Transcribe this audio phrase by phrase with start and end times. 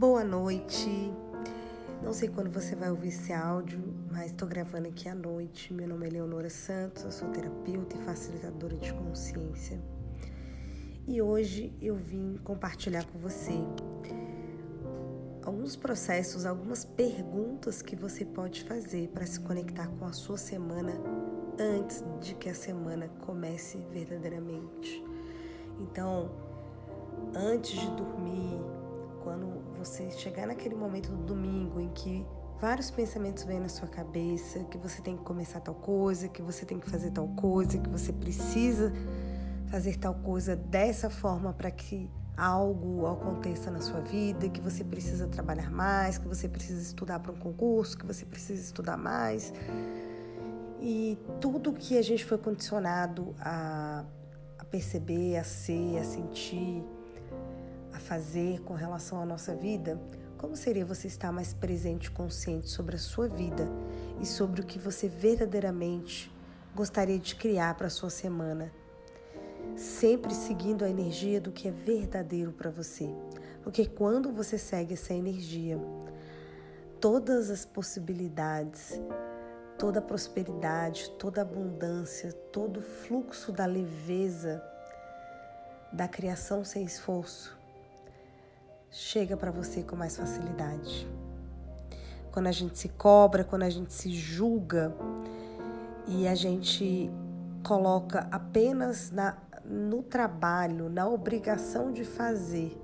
[0.00, 1.12] Boa noite.
[2.02, 3.78] Não sei quando você vai ouvir esse áudio,
[4.10, 5.74] mas estou gravando aqui à noite.
[5.74, 9.78] Meu nome é Leonora Santos, eu sou terapeuta e facilitadora de consciência.
[11.06, 13.52] E hoje eu vim compartilhar com você
[15.44, 20.94] alguns processos, algumas perguntas que você pode fazer para se conectar com a sua semana
[21.58, 25.04] antes de que a semana comece verdadeiramente.
[25.78, 26.30] Então,
[27.34, 28.59] antes de dormir,
[29.80, 32.26] você chegar naquele momento do domingo em que
[32.60, 36.66] vários pensamentos vêm na sua cabeça, que você tem que começar tal coisa, que você
[36.66, 38.92] tem que fazer tal coisa, que você precisa
[39.68, 45.26] fazer tal coisa dessa forma para que algo aconteça na sua vida, que você precisa
[45.26, 49.52] trabalhar mais, que você precisa estudar para um concurso, que você precisa estudar mais.
[50.78, 54.04] E tudo que a gente foi condicionado a,
[54.58, 56.84] a perceber, a ser, a sentir,
[58.00, 60.00] fazer com relação à nossa vida,
[60.36, 63.68] como seria você estar mais presente e consciente sobre a sua vida
[64.20, 66.32] e sobre o que você verdadeiramente
[66.74, 68.72] gostaria de criar para a sua semana?
[69.76, 73.14] Sempre seguindo a energia do que é verdadeiro para você.
[73.62, 75.78] Porque quando você segue essa energia,
[76.98, 78.98] todas as possibilidades,
[79.78, 84.62] toda a prosperidade, toda a abundância, todo o fluxo da leveza,
[85.92, 87.59] da criação sem esforço,
[88.90, 91.08] chega para você com mais facilidade.
[92.32, 94.94] Quando a gente se cobra, quando a gente se julga
[96.06, 97.10] e a gente
[97.62, 102.76] coloca apenas na, no trabalho, na obrigação de fazer,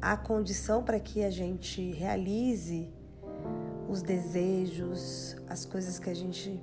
[0.00, 2.88] a condição para que a gente realize
[3.88, 6.60] os desejos, as coisas que a gente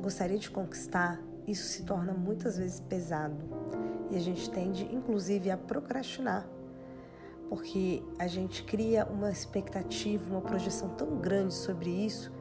[0.00, 3.36] gostaria de conquistar, isso se torna muitas vezes pesado
[4.10, 6.46] e a gente tende inclusive a procrastinar
[7.52, 12.32] porque a gente cria uma expectativa, uma projeção tão grande sobre isso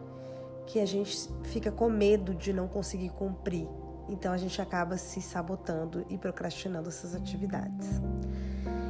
[0.66, 3.67] que a gente fica com medo de não conseguir cumprir.
[4.07, 7.89] Então a gente acaba se sabotando e procrastinando essas atividades.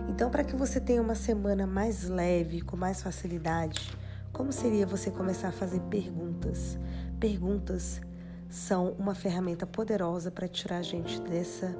[0.07, 3.91] Então, para que você tenha uma semana mais leve, com mais facilidade,
[4.31, 6.77] como seria você começar a fazer perguntas?
[7.19, 7.99] Perguntas
[8.47, 11.75] são uma ferramenta poderosa para tirar a gente dessa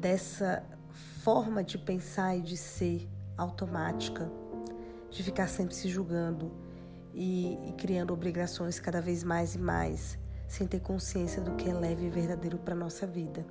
[0.00, 0.62] dessa
[1.22, 4.30] forma de pensar e de ser automática,
[5.10, 6.50] de ficar sempre se julgando
[7.12, 11.74] e, e criando obrigações cada vez mais e mais, sem ter consciência do que é
[11.74, 13.44] leve e verdadeiro para a nossa vida.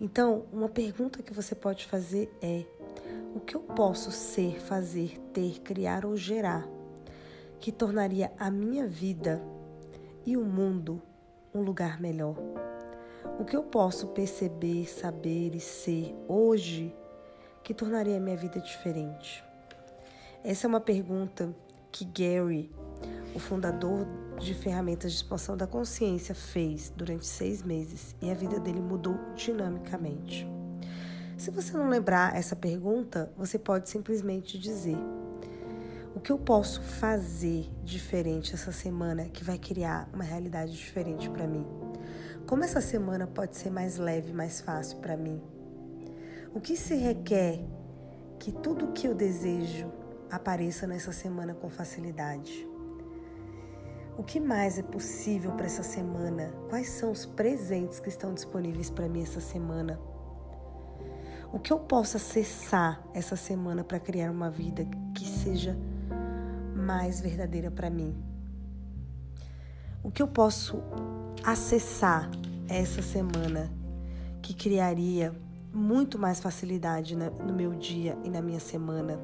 [0.00, 2.64] Então, uma pergunta que você pode fazer é:
[3.34, 6.66] o que eu posso ser, fazer, ter, criar ou gerar
[7.58, 9.42] que tornaria a minha vida
[10.24, 11.02] e o mundo
[11.52, 12.36] um lugar melhor?
[13.38, 16.94] O que eu posso perceber, saber e ser hoje
[17.62, 19.44] que tornaria a minha vida diferente?
[20.42, 21.54] Essa é uma pergunta
[21.92, 22.70] que Gary,
[23.34, 24.06] o fundador
[24.38, 29.18] de ferramentas de expansão da consciência, fez durante seis meses e a vida dele mudou
[29.34, 30.46] dinamicamente.
[31.36, 34.98] Se você não lembrar essa pergunta, você pode simplesmente dizer:
[36.14, 41.46] O que eu posso fazer diferente essa semana que vai criar uma realidade diferente para
[41.46, 41.89] mim?
[42.50, 45.40] Como essa semana pode ser mais leve, mais fácil para mim?
[46.52, 47.64] O que se requer
[48.40, 49.86] que tudo o que eu desejo
[50.28, 52.68] apareça nessa semana com facilidade?
[54.18, 56.52] O que mais é possível para essa semana?
[56.68, 60.00] Quais são os presentes que estão disponíveis para mim essa semana?
[61.52, 64.84] O que eu posso acessar essa semana para criar uma vida
[65.14, 65.78] que seja
[66.74, 68.29] mais verdadeira para mim?
[70.02, 70.82] O que eu posso
[71.44, 72.30] acessar
[72.66, 73.70] essa semana
[74.40, 75.34] que criaria
[75.72, 79.20] muito mais facilidade no meu dia e na minha semana?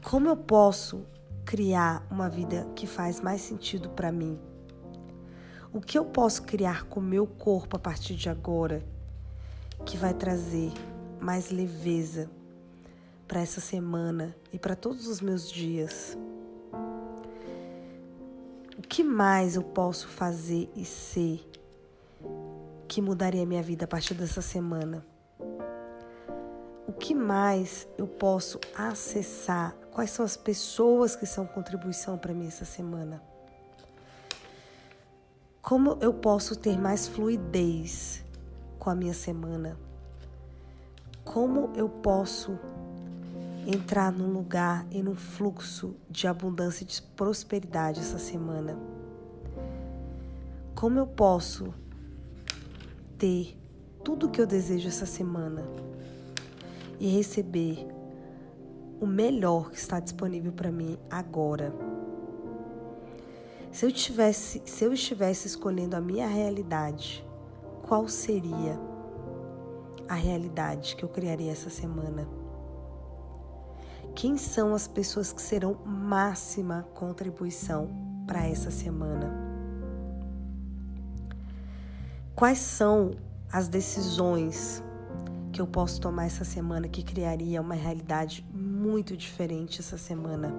[0.00, 1.04] Como eu posso
[1.44, 4.38] criar uma vida que faz mais sentido para mim?
[5.72, 8.80] O que eu posso criar com o meu corpo a partir de agora
[9.84, 10.72] que vai trazer
[11.20, 12.30] mais leveza
[13.26, 16.16] para essa semana e para todos os meus dias?
[18.78, 21.44] O que mais eu posso fazer e ser
[22.86, 25.04] que mudaria minha vida a partir dessa semana?
[26.86, 29.74] O que mais eu posso acessar?
[29.90, 33.20] Quais são as pessoas que são contribuição para mim essa semana?
[35.60, 38.24] Como eu posso ter mais fluidez
[38.78, 39.76] com a minha semana?
[41.24, 42.56] Como eu posso
[43.70, 48.76] entrar num lugar e num fluxo de abundância e de prosperidade essa semana?
[50.74, 51.72] Como eu posso
[53.16, 53.56] ter
[54.02, 55.64] tudo o que eu desejo essa semana?
[57.00, 57.86] e receber
[59.00, 61.72] o melhor que está disponível para mim agora.
[63.70, 67.24] Se eu, tivesse, se eu estivesse escolhendo a minha realidade,
[67.86, 68.78] qual seria
[70.08, 72.26] a realidade que eu criaria essa semana?
[74.18, 77.88] Quem são as pessoas que serão máxima contribuição
[78.26, 79.32] para essa semana?
[82.34, 83.12] Quais são
[83.52, 84.82] as decisões
[85.52, 90.52] que eu posso tomar essa semana que criaria uma realidade muito diferente essa semana?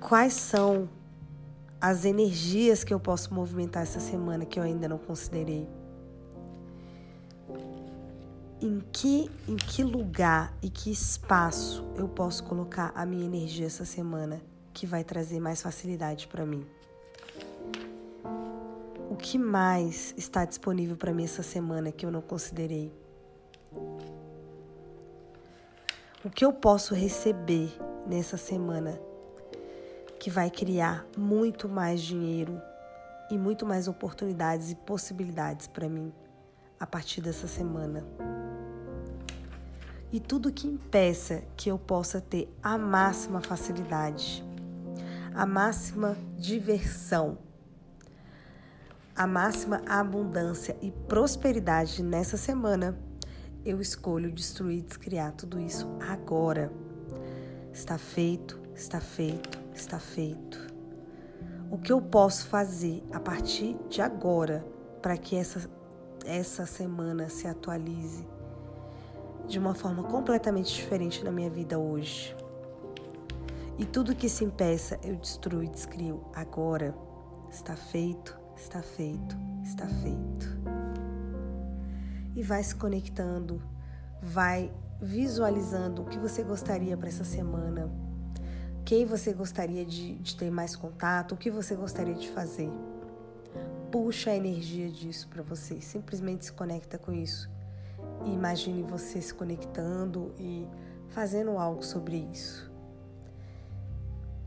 [0.00, 0.88] Quais são
[1.78, 5.68] as energias que eu posso movimentar essa semana que eu ainda não considerei?
[8.64, 13.84] Em que, em que lugar e que espaço eu posso colocar a minha energia essa
[13.84, 14.40] semana
[14.72, 16.66] que vai trazer mais facilidade para mim?
[19.10, 22.90] O que mais está disponível para mim essa semana que eu não considerei?
[26.24, 27.70] O que eu posso receber
[28.06, 28.98] nessa semana
[30.18, 32.58] que vai criar muito mais dinheiro
[33.30, 36.10] e muito mais oportunidades e possibilidades para mim
[36.80, 38.02] a partir dessa semana.
[40.14, 44.44] E tudo que impeça que eu possa ter a máxima facilidade,
[45.34, 47.36] a máxima diversão,
[49.16, 52.96] a máxima abundância e prosperidade nessa semana,
[53.64, 56.70] eu escolho destruir e descriar tudo isso agora.
[57.72, 60.64] Está feito, está feito, está feito.
[61.72, 64.64] O que eu posso fazer a partir de agora
[65.02, 65.68] para que essa,
[66.24, 68.24] essa semana se atualize
[69.46, 72.34] de uma forma completamente diferente na minha vida hoje?
[73.78, 76.94] E tudo que se impeça, eu destruo e descrio agora.
[77.50, 80.58] Está feito, está feito, está feito.
[82.34, 83.60] E vai se conectando,
[84.22, 87.90] vai visualizando o que você gostaria para essa semana
[88.84, 92.70] quem você gostaria de, de ter mais contato, o que você gostaria de fazer.
[93.90, 97.50] Puxa a energia disso para você, simplesmente se conecta com isso.
[98.24, 100.66] E imagine você se conectando e
[101.08, 102.72] fazendo algo sobre isso.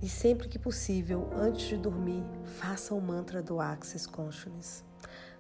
[0.02, 4.84] E sempre que possível, antes de dormir, faça o mantra do Access Consciousness.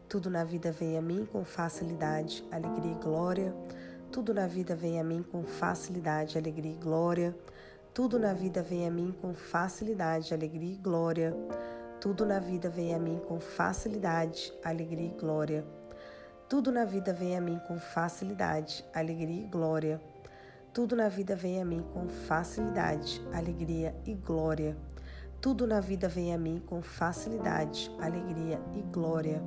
[0.09, 3.53] Tudo na vida vem a mim com facilidade, alegria e glória.
[4.11, 7.35] Tudo na vida vem a mim com facilidade, alegria e glória.
[7.93, 11.35] Tudo na vida vem a mim com facilidade, alegria e glória.
[11.99, 15.76] Tudo na vida vem a mim com facilidade, alegria e glória.
[16.49, 20.01] Tudo na vida vem a mim com facilidade, alegria e glória.
[20.73, 24.77] Tudo na vida vem a mim com facilidade, alegria e glória.
[25.41, 29.43] Tudo na vida vem a mim com facilidade, alegria e glória.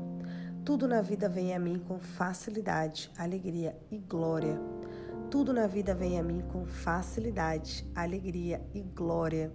[0.63, 4.61] Tudo na vida vem a mim com facilidade, alegria e glória.
[5.31, 9.51] Tudo na vida vem a mim com facilidade, alegria e glória.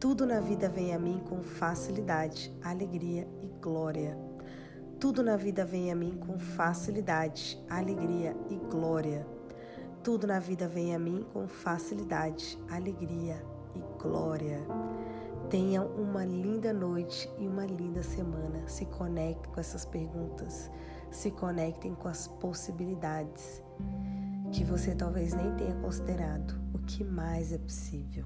[0.00, 4.33] Tudo na vida vem a mim com facilidade, alegria e glória.
[4.98, 9.26] Tudo na vida vem a mim com facilidade, alegria e glória.
[10.02, 13.44] Tudo na vida vem a mim com facilidade, alegria
[13.74, 14.60] e glória.
[15.50, 18.66] Tenham uma linda noite e uma linda semana.
[18.66, 20.70] Se conectem com essas perguntas,
[21.10, 23.62] se conectem com as possibilidades
[24.52, 28.24] que você talvez nem tenha considerado o que mais é possível.